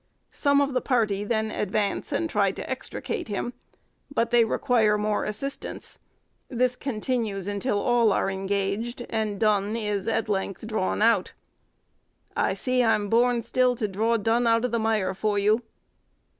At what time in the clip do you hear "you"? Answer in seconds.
15.37-15.61